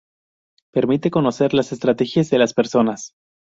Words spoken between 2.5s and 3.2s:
personas.